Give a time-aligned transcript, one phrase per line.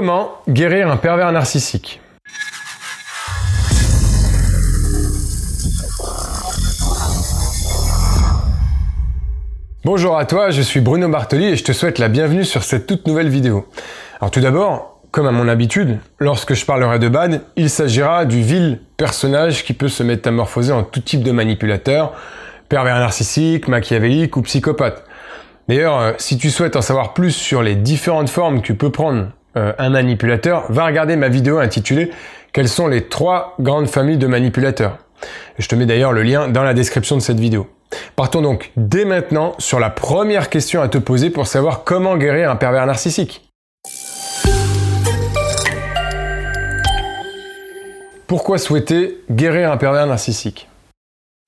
[0.00, 2.00] Comment guérir un pervers narcissique
[9.84, 12.86] Bonjour à toi, je suis Bruno Bartoli et je te souhaite la bienvenue sur cette
[12.86, 13.66] toute nouvelle vidéo.
[14.20, 18.40] Alors tout d'abord, comme à mon habitude, lorsque je parlerai de Bad, il s'agira du
[18.40, 22.12] vil personnage qui peut se métamorphoser en tout type de manipulateur,
[22.68, 25.02] pervers narcissique, machiavélique ou psychopathe.
[25.66, 29.32] D'ailleurs, euh, si tu souhaites en savoir plus sur les différentes formes que peut prendre
[29.58, 32.10] euh, un manipulateur, va regarder ma vidéo intitulée
[32.52, 34.98] Quelles sont les trois grandes familles de manipulateurs?
[35.58, 37.68] Je te mets d'ailleurs le lien dans la description de cette vidéo.
[38.14, 42.50] Partons donc dès maintenant sur la première question à te poser pour savoir comment guérir
[42.50, 43.50] un pervers narcissique.
[48.28, 50.68] Pourquoi souhaiter guérir un pervers narcissique?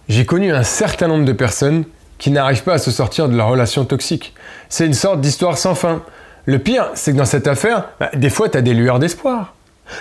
[0.09, 1.84] J'ai connu un certain nombre de personnes
[2.18, 4.34] qui n'arrivent pas à se sortir de leur relation toxique.
[4.68, 6.02] C'est une sorte d'histoire sans fin.
[6.46, 9.54] Le pire, c'est que dans cette affaire, bah, des fois, tu as des lueurs d'espoir.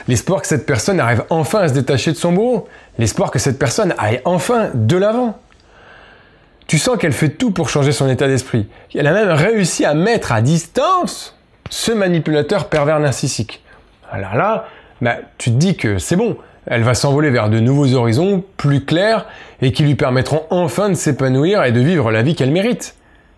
[0.07, 2.67] L'espoir que cette personne arrive enfin à se détacher de son bourreau.
[2.97, 5.39] L'espoir que cette personne aille enfin de l'avant.
[6.67, 8.67] Tu sens qu'elle fait tout pour changer son état d'esprit.
[8.94, 11.36] Elle a même réussi à mettre à distance
[11.69, 13.64] ce manipulateur pervers narcissique.
[14.11, 14.67] Alors là,
[15.02, 18.86] bah, tu te dis que c'est bon, elle va s'envoler vers de nouveaux horizons plus
[18.86, 19.25] clairs
[19.61, 22.95] et qui lui permettront enfin de s'épanouir et de vivre la vie qu'elle mérite.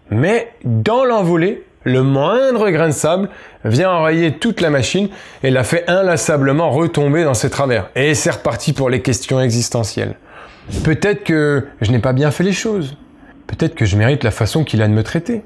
[0.10, 3.30] Mais dans l'envolée, le moindre grain de sable
[3.66, 5.10] vient enrayer toute la machine
[5.44, 7.90] et la fait inlassablement retomber dans ses travers.
[7.96, 10.16] Et c'est reparti pour les questions existentielles.
[10.84, 12.96] Peut-être que je n'ai pas bien fait les choses.
[13.48, 15.42] Peut-être que je mérite la façon qu'il a de me traiter.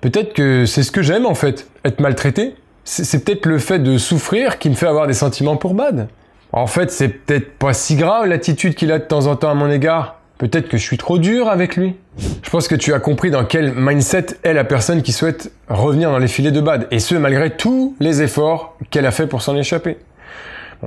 [0.00, 2.54] Peut-être que c'est ce que j'aime en fait, être maltraité.
[2.84, 6.08] C'est peut-être le fait de souffrir qui me fait avoir des sentiments pour Bad.
[6.52, 9.54] En fait, c'est peut-être pas si grave l'attitude qu'il a de temps en temps à
[9.54, 10.19] mon égard.
[10.40, 11.96] Peut-être que je suis trop dur avec lui.
[12.42, 16.10] Je pense que tu as compris dans quel mindset est la personne qui souhaite revenir
[16.10, 19.42] dans les filets de Bad, et ce malgré tous les efforts qu'elle a fait pour
[19.42, 19.98] s'en échapper.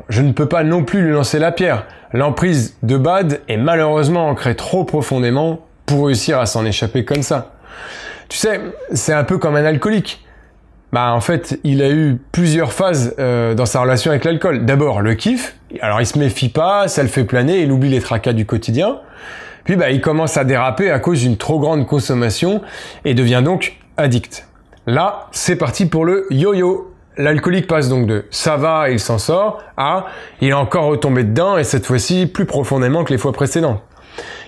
[0.09, 1.85] je ne peux pas non plus lui lancer la pierre.
[2.13, 7.53] L'emprise de Bad est malheureusement ancrée trop profondément pour réussir à s'en échapper comme ça.
[8.29, 8.59] Tu sais,
[8.93, 10.25] c'est un peu comme un alcoolique.
[10.91, 14.65] Bah en fait, il a eu plusieurs phases euh, dans sa relation avec l'alcool.
[14.65, 18.01] D'abord le kiff, alors il se méfie pas, ça le fait planer, il oublie les
[18.01, 18.97] tracas du quotidien.
[19.63, 22.61] Puis bah il commence à déraper à cause d'une trop grande consommation
[23.05, 24.47] et devient donc addict.
[24.85, 26.89] Là, c'est parti pour le yo-yo.
[27.15, 30.07] L'alcoolique passe donc de ça va, il s'en sort à
[30.41, 33.81] il est encore retombé dedans et cette fois-ci plus profondément que les fois précédentes.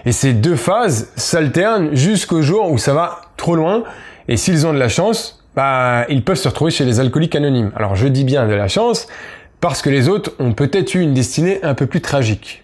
[0.05, 3.83] Et ces deux phases s'alternent jusqu'au jour où ça va trop loin.
[4.27, 7.71] Et s'ils ont de la chance, bah, ils peuvent se retrouver chez les alcooliques anonymes.
[7.75, 9.07] Alors je dis bien de la chance,
[9.61, 12.63] parce que les autres ont peut-être eu une destinée un peu plus tragique.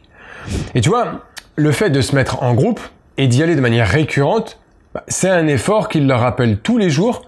[0.75, 1.21] Et tu vois,
[1.55, 2.79] le fait de se mettre en groupe
[3.17, 4.59] et d'y aller de manière récurrente,
[4.93, 7.23] bah, c'est un effort qu'ils leur rappellent tous les jours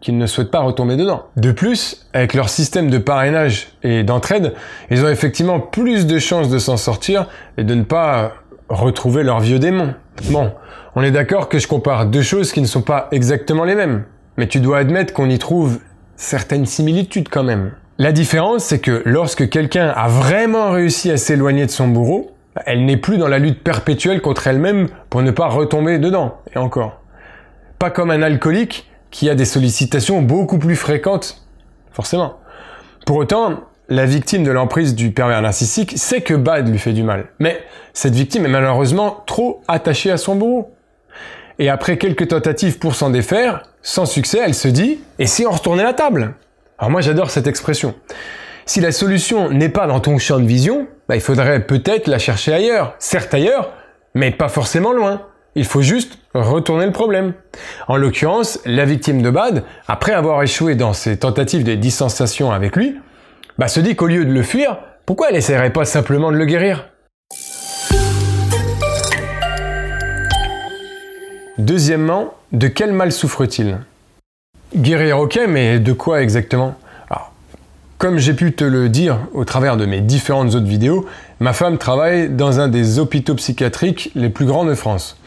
[0.00, 1.24] qu'ils ne souhaitent pas retomber dedans.
[1.36, 4.54] De plus, avec leur système de parrainage et d'entraide,
[4.90, 7.26] ils ont effectivement plus de chances de s'en sortir
[7.58, 8.32] et de ne pas
[8.68, 9.94] retrouver leur vieux démon.
[10.30, 10.52] Bon,
[10.96, 14.04] on est d'accord que je compare deux choses qui ne sont pas exactement les mêmes,
[14.36, 15.80] mais tu dois admettre qu'on y trouve
[16.16, 17.72] certaines similitudes quand même.
[17.98, 22.30] La différence, c'est que lorsque quelqu'un a vraiment réussi à s'éloigner de son bourreau,
[22.66, 26.58] elle n'est plus dans la lutte perpétuelle contre elle-même pour ne pas retomber dedans, et
[26.58, 27.00] encore.
[27.78, 31.42] Pas comme un alcoolique qui a des sollicitations beaucoup plus fréquentes,
[31.92, 32.38] forcément.
[33.06, 37.02] Pour autant, la victime de l'emprise du pervers narcissique sait que Bad lui fait du
[37.02, 37.26] mal.
[37.40, 37.60] Mais
[37.92, 40.72] cette victime est malheureusement trop attachée à son bourreau.
[41.58, 45.50] Et après quelques tentatives pour s'en défaire, sans succès, elle se dit «et si on
[45.50, 46.34] retournait la table?»
[46.78, 47.94] Alors moi j'adore cette expression.
[48.72, 52.20] Si la solution n'est pas dans ton champ de vision, bah, il faudrait peut-être la
[52.20, 52.94] chercher ailleurs.
[53.00, 53.72] Certes ailleurs,
[54.14, 55.22] mais pas forcément loin.
[55.56, 57.32] Il faut juste retourner le problème.
[57.88, 62.76] En l'occurrence, la victime de Bad, après avoir échoué dans ses tentatives de distanciation avec
[62.76, 62.94] lui,
[63.58, 66.44] bah, se dit qu'au lieu de le fuir, pourquoi elle essaierait pas simplement de le
[66.44, 66.90] guérir?
[71.58, 73.78] Deuxièmement, de quel mal souffre-t-il?
[74.76, 76.76] Guérir ok, mais de quoi exactement?
[78.00, 81.04] Comme j'ai pu te le dire au travers de mes différentes autres vidéos,
[81.38, 85.18] ma femme travaille dans un des hôpitaux psychiatriques les plus grands de France.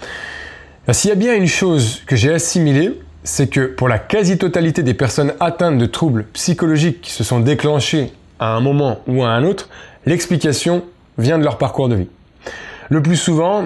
[0.89, 4.95] S'il y a bien une chose que j'ai assimilée, c'est que pour la quasi-totalité des
[4.95, 9.43] personnes atteintes de troubles psychologiques qui se sont déclenchés à un moment ou à un
[9.43, 9.69] autre,
[10.07, 10.83] l'explication
[11.19, 12.09] vient de leur parcours de vie.
[12.89, 13.65] Le plus souvent,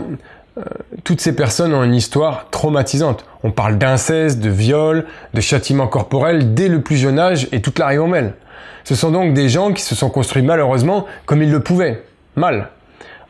[0.58, 0.64] euh,
[1.06, 3.24] toutes ces personnes ont une histoire traumatisante.
[3.44, 7.80] On parle d'inceste, de viol, de châtiment corporel dès le plus jeune âge et toute
[7.80, 8.34] la ribambelle.
[8.84, 12.04] Ce sont donc des gens qui se sont construits malheureusement comme ils le pouvaient,
[12.36, 12.69] mal.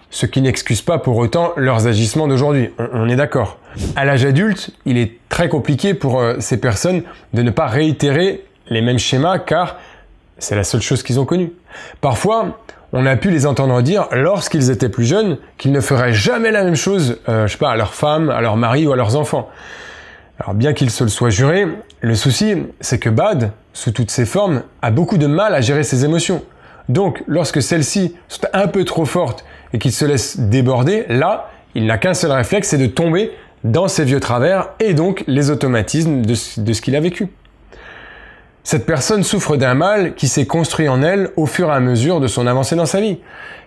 [0.10, 3.57] Ce qui n'excuse pas pour autant leurs agissements d'aujourd'hui, on, est d'accord.
[3.95, 7.04] À l'âge adulte, il est très compliqué pour euh, ces personnes
[7.34, 9.78] de ne pas réitérer les mêmes schémas car
[10.39, 11.51] C'est la seule chose qu'ils ont connue.
[12.00, 12.60] Parfois,
[12.94, 16.63] on a pu les entendre dire, lorsqu'ils étaient plus jeunes, qu'ils ne feraient jamais la
[16.63, 19.18] même chose, euh, je sais pas, à leur femme, à leur mari ou à leurs
[19.18, 19.50] enfants.
[20.39, 21.66] Alors bien qu'ils se le soient juré,
[22.01, 25.84] le souci, c'est que Bad, sous toutes ses formes, a beaucoup de mal à gérer
[25.84, 26.44] ses émotions.
[26.89, 29.44] Donc, lorsque celles-ci sont un peu trop fortes
[29.74, 33.31] et qu'il se laisse déborder, là, il n'a qu'un seul réflexe, c'est de tomber
[33.63, 37.30] dans ses vieux travers et donc les automatismes de, ce qu'il a vécu.
[38.63, 42.19] Cette personne souffre d'un mal qui s'est construit en elle au fur et à mesure
[42.19, 43.18] de son avancée dans sa vie.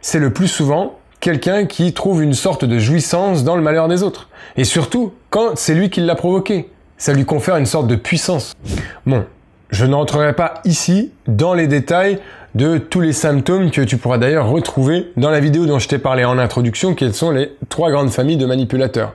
[0.03, 4.03] C'est le plus souvent quelqu'un qui trouve une sorte de jouissance dans le malheur des
[4.03, 4.29] autres.
[4.57, 6.69] Et surtout, quand c'est lui qui l'a provoqué.
[6.99, 8.53] Ça lui confère une sorte de puissance.
[9.07, 9.25] Bon,
[9.71, 12.19] je n'entrerai pas ici dans les détails
[12.55, 15.99] de tous les symptômes que tu pourras d'ailleurs retrouver dans la vidéo dont je t'ai
[15.99, 19.15] parlé en introduction, quelles sont les trois grandes familles de manipulateurs.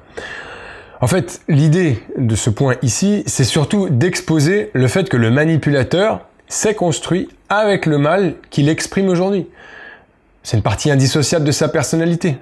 [1.02, 6.22] En fait, l'idée de ce point ici, c'est surtout d'exposer le fait que le manipulateur
[6.48, 9.48] s'est construit avec le mal qu'il exprime aujourd'hui.
[10.42, 12.38] C'est une partie indissociable de sa personnalité.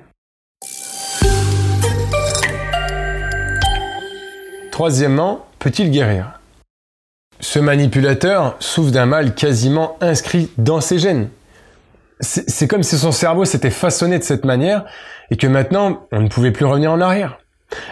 [4.73, 6.39] Troisièmement, peut-il guérir?
[7.39, 11.29] Ce manipulateur souffre d'un mal quasiment inscrit dans ses gènes.
[12.21, 14.85] C'est comme si son cerveau s'était façonné de cette manière
[15.29, 17.37] et que maintenant on ne pouvait plus revenir en arrière.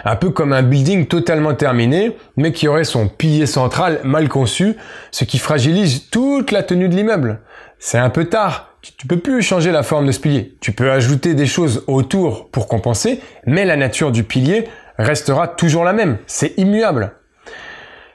[0.05, 4.75] Un peu comme un building totalement terminé, mais qui aurait son pilier central mal conçu,
[5.11, 7.41] ce qui fragilise toute la tenue de l'immeuble.
[7.77, 10.57] C'est un peu tard, tu, peux plus changer la forme de ce pilier.
[10.61, 14.67] Tu peux ajouter des choses autour pour compenser, mais la nature du pilier
[15.03, 16.17] restera toujours la même.
[16.27, 17.13] C'est immuable.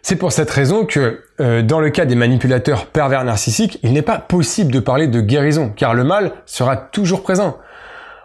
[0.03, 4.03] C'est pour cette raison que euh, dans le cas des manipulateurs pervers narcissiques, il n'est
[4.03, 7.59] pas possible de parler de guérison, car le mal sera toujours présent.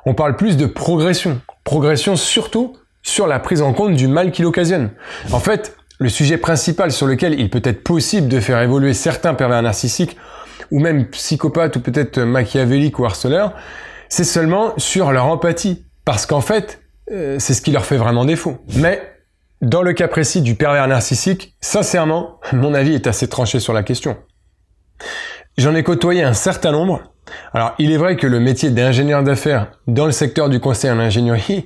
[0.05, 1.41] On parle plus de progression.
[1.63, 4.91] Progression surtout sur la prise en compte du mal qu'il occasionne.
[5.31, 9.33] En fait, le sujet principal sur lequel il peut être possible de faire évoluer certains
[9.33, 10.17] pervers narcissiques,
[10.69, 13.53] ou même psychopathes, ou peut-être machiavéliques ou harceleurs,
[14.09, 15.85] c'est seulement sur leur empathie.
[16.05, 16.80] Parce qu'en fait,
[17.11, 18.57] euh, c'est ce qui leur fait vraiment défaut.
[18.75, 19.01] Mais,
[19.61, 23.83] dans le cas précis du pervers narcissique, sincèrement, mon avis est assez tranché sur la
[23.83, 24.17] question.
[25.57, 27.01] J'en ai côtoyé un certain nombre.
[27.53, 30.99] Alors, il est vrai que le métier d'ingénieur d'affaires dans le secteur du conseil en
[30.99, 31.65] ingénierie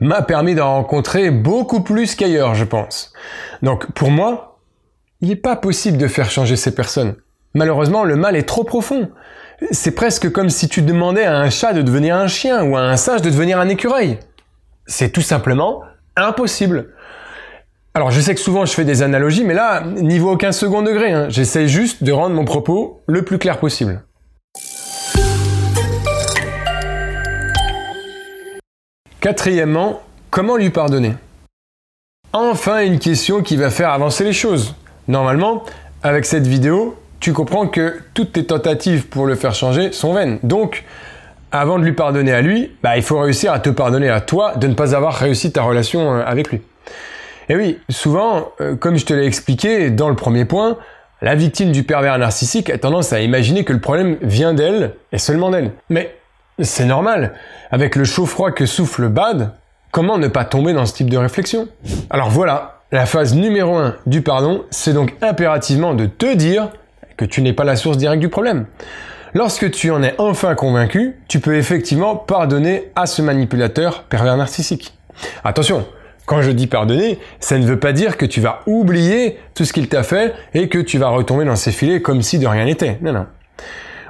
[0.00, 3.12] m'a permis d'en rencontrer beaucoup plus qu'ailleurs, je pense.
[3.62, 4.60] Donc pour moi,
[5.20, 7.16] il n'est pas possible de faire changer ces personnes.
[7.54, 9.10] Malheureusement, le mal est trop profond.
[9.72, 12.80] C'est presque comme si tu demandais à un chat de devenir un chien ou à
[12.80, 14.18] un singe de devenir un écureuil.
[14.90, 15.82] C'est tout simplement
[16.16, 16.94] impossible.
[17.92, 21.12] Alors je sais que souvent je fais des analogies, mais là, niveau aucun second degré,
[21.12, 21.26] hein.
[21.28, 24.02] j'essaie juste de rendre mon propos le plus clair possible.
[29.20, 30.00] Quatrièmement,
[30.30, 31.14] comment lui pardonner?
[32.32, 34.74] Enfin une question qui va faire avancer les choses.
[35.06, 35.64] Normalement,
[36.02, 40.38] avec cette vidéo, tu comprends que toutes tes tentatives pour le faire changer sont vaines.
[40.42, 40.84] Donc,
[41.52, 44.54] avant de lui pardonner à lui, bah, il faut réussir à te pardonner à toi
[44.56, 46.60] de ne pas avoir réussi ta relation euh, avec lui.
[47.48, 50.76] Et oui, souvent, euh, comme je te l'ai expliqué dans le premier point,
[51.22, 55.18] la victime du pervers narcissique a tendance à imaginer que le problème vient d'elle et
[55.18, 55.72] seulement d'elle.
[55.88, 56.14] Mais
[56.60, 57.34] c'est normal.
[57.70, 59.52] Avec le chaud-froid que souffle Bad,
[59.90, 61.68] comment ne pas tomber dans ce type de réflexion?
[62.10, 66.70] Alors voilà, la phase numéro 1 du pardon, c'est donc impérativement de te dire
[67.16, 68.66] que tu n'es pas la source directe du problème.
[69.38, 74.98] Lorsque tu en es enfin convaincu, tu peux effectivement pardonner à ce manipulateur pervers narcissique.
[75.44, 75.86] Attention,
[76.26, 79.72] quand je dis pardonner, ça ne veut pas dire que tu vas oublier tout ce
[79.72, 82.64] qu'il t'a fait et que tu vas retomber dans ses filets comme si de rien
[82.64, 82.98] n'était.
[83.00, 83.26] Non, non.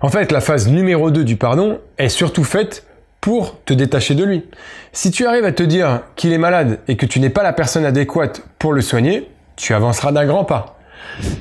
[0.00, 2.86] En fait, la phase numéro 2 du pardon est surtout faite
[3.20, 4.46] pour te détacher de lui.
[4.94, 7.52] Si tu arrives à te dire qu'il est malade et que tu n'es pas la
[7.52, 10.77] personne adéquate pour le soigner, tu avanceras d'un grand pas.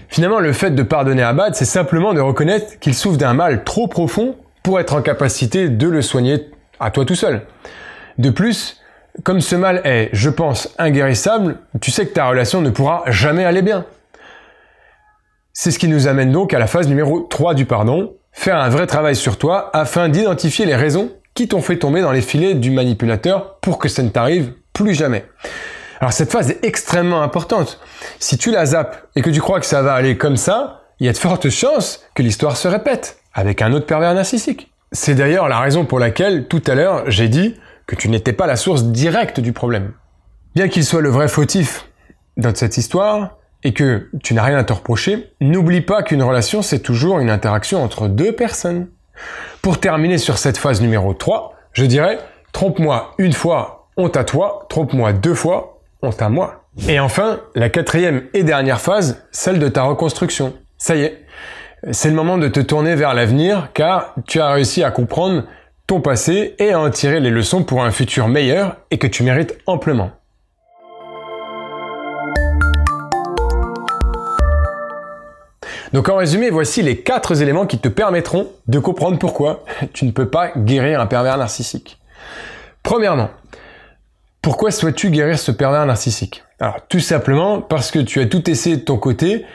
[0.09, 3.63] Finalement, le fait de pardonner à Bad, c'est simplement de reconnaître qu'il souffre d'un mal
[3.63, 6.49] trop profond pour être en capacité de le soigner
[6.79, 7.41] à toi tout seul.
[8.17, 8.81] De plus,
[9.23, 13.45] comme ce mal est, je pense, inguérissable, tu sais que ta relation ne pourra jamais
[13.45, 13.85] aller bien.
[15.53, 18.69] C'est ce qui nous amène donc à la phase numéro 3 du pardon, faire un
[18.69, 22.53] vrai travail sur toi afin d'identifier les raisons qui t'ont fait tomber dans les filets
[22.53, 25.25] du manipulateur pour que ça ne t'arrive plus jamais.
[25.99, 27.79] Alors cette phase est extrêmement importante.
[28.19, 31.05] Si tu la zappes et que tu crois que ça va aller comme ça, il
[31.05, 34.71] y a de fortes chances que l'histoire se répète avec un autre pervers narcissique.
[34.91, 38.47] C'est d'ailleurs la raison pour laquelle tout à l'heure j'ai dit que tu n'étais pas
[38.47, 39.93] la source directe du problème.
[40.55, 41.87] Bien qu'il soit le vrai fautif
[42.35, 46.61] dans cette histoire, et que tu n'as rien à te reprocher, n'oublie pas qu'une relation,
[46.61, 48.87] c'est toujours une interaction entre deux personnes.
[49.61, 52.19] Pour terminer sur cette phase numéro 3, je dirais,
[52.51, 55.76] trompe-moi une fois, honte à toi, trompe-moi deux fois,
[56.87, 60.53] Et enfin, la quatrième et dernière phase, celle de ta reconstruction.
[60.77, 61.25] Ça y est,
[61.91, 65.43] c'est le moment de te tourner vers l'avenir car tu as réussi à comprendre
[65.87, 69.23] ton passé et à en tirer les leçons pour un futur meilleur et que tu
[69.23, 70.11] mérites amplement.
[75.93, 79.63] Donc en résumé, voici les quatre éléments qui te permettront de comprendre pourquoi
[79.93, 81.99] tu ne peux pas guérir un pervers narcissique.
[82.83, 83.29] Premièrement,
[84.41, 88.77] pourquoi souhaites-tu guérir ce pervers narcissique Alors tout simplement parce que tu as tout essayé
[88.77, 89.45] de ton côté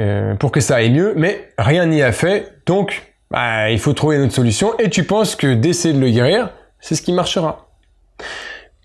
[0.00, 3.92] euh, pour que ça aille mieux, mais rien n'y a fait, donc bah, il faut
[3.92, 6.50] trouver une autre solution et tu penses que d'essayer de le guérir,
[6.80, 7.68] c'est ce qui marchera.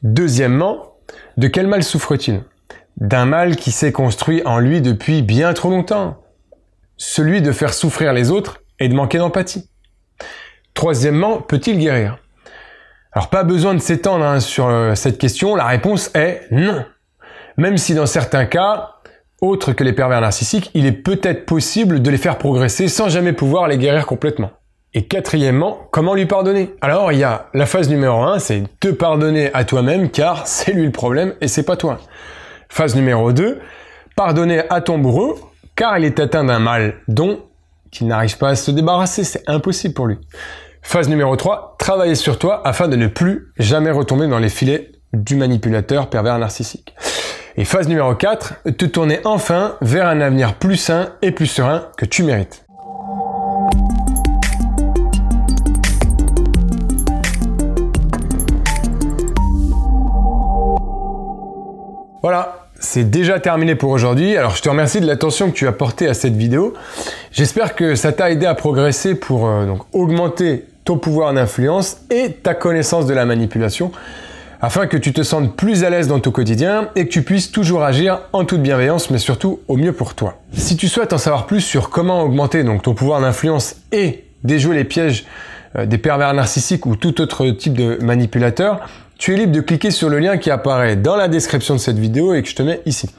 [0.04, 0.94] Deuxièmement,
[1.38, 2.44] de quel mal souffre-t-il?
[2.98, 6.22] D'un mal qui s'est construit en lui depuis bien trop longtemps
[6.98, 9.70] celui de faire souffrir les autres et de manquer d'empathie.
[10.74, 12.20] Troisièmement, peut-il guérir?
[13.20, 16.86] Alors pas besoin de s'étendre hein, sur euh, cette question, la réponse est non.
[17.58, 18.92] Même si dans certains cas,
[19.42, 23.34] autres que les pervers narcissiques, il est peut-être possible de les faire progresser sans jamais
[23.34, 24.52] pouvoir les guérir complètement.
[24.94, 26.74] Et quatrièmement, comment lui pardonner?
[26.80, 30.72] Alors il y a la phase numéro 1, c'est te pardonner à toi-même car c'est
[30.72, 31.98] lui le problème et c'est pas toi.
[32.70, 33.60] Phase numéro 2,
[34.16, 35.38] pardonner à ton bourreau
[35.76, 37.42] car il est atteint d'un mal dont
[38.00, 40.20] il n'arrive pas à se débarrasser, c'est impossible pour lui.
[40.82, 44.92] Phase numéro 3, travailler sur toi afin de ne plus jamais retomber dans les filets
[45.14, 46.96] du manipulateur pervers narcissique.
[47.58, 51.90] Et phase numéro 4, te tourner enfin vers un avenir plus sain et plus serein
[51.98, 52.66] que tu mérites.
[62.22, 62.59] Voilà,
[62.90, 64.36] c'est déjà terminé pour aujourd'hui.
[64.36, 66.74] Alors je te remercie de l'attention que tu as portée à cette vidéo.
[67.32, 72.32] J'espère que ça t'a aidé à progresser pour euh, donc, augmenter ton pouvoir d'influence et
[72.32, 73.92] ta connaissance de la manipulation
[74.60, 77.52] afin que tu te sentes plus à l'aise dans ton quotidien et que tu puisses
[77.52, 80.40] toujours agir en toute bienveillance mais surtout au mieux pour toi.
[80.54, 84.76] Si tu souhaites en savoir plus sur comment augmenter donc ton pouvoir d'influence et déjouer
[84.76, 85.28] les pièges
[85.78, 88.80] euh, des pervers narcissiques ou tout autre type de manipulateur,
[89.20, 92.00] tu es libre de cliquer sur le lien qui apparaît dans la description de cette
[92.00, 93.10] vidéo et que je te mets ici.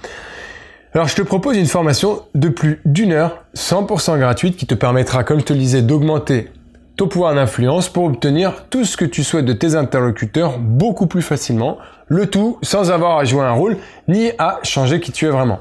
[0.94, 5.24] Alors je te propose une formation de plus d'une heure, 100% gratuite, qui te permettra,
[5.24, 6.48] comme je te le disais, d'augmenter
[6.96, 11.22] ton pouvoir d'influence pour obtenir tout ce que tu souhaites de tes interlocuteurs beaucoup plus
[11.22, 11.76] facilement,
[12.08, 13.76] le tout sans avoir à jouer un rôle
[14.08, 15.60] ni à changer qui tu es vraiment.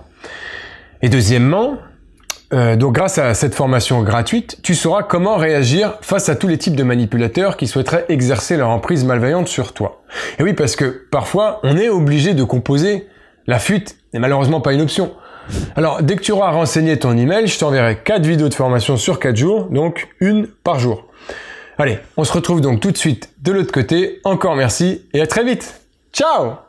[1.01, 1.77] Et deuxièmement,
[2.51, 6.57] euh, donc grâce à cette formation gratuite, tu sauras comment réagir face à tous les
[6.57, 10.01] types de manipulateurs qui souhaiteraient exercer leur emprise malveillante sur toi.
[10.39, 13.07] Et oui, parce que parfois, on est obligé de composer.
[13.45, 15.11] La fuite n'est malheureusement pas une option.
[15.75, 19.19] Alors, dès que tu auras renseigné ton email, je t'enverrai 4 vidéos de formation sur
[19.19, 21.05] 4 jours, donc une par jour.
[21.77, 24.19] Allez, on se retrouve donc tout de suite de l'autre côté.
[24.23, 25.81] Encore merci et à très vite.
[26.11, 26.68] Ciao